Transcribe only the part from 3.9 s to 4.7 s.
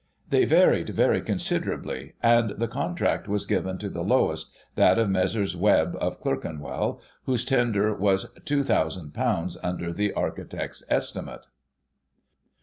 lowest,